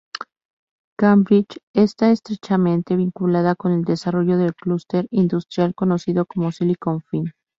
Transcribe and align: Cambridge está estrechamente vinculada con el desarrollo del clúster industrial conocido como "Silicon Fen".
Cambridge 0.97 1.59
está 1.75 2.09
estrechamente 2.09 2.95
vinculada 2.95 3.53
con 3.53 3.71
el 3.71 3.83
desarrollo 3.83 4.35
del 4.35 4.55
clúster 4.55 5.07
industrial 5.11 5.75
conocido 5.75 6.25
como 6.25 6.51
"Silicon 6.51 7.01
Fen". 7.03 7.33